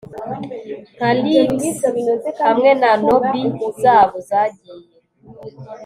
nka 0.95 1.09
leeks 1.21 1.79
hamwe 2.45 2.71
na 2.81 2.91
nobby 3.03 3.41
zabo 3.81 4.15
zagiye 4.29 4.85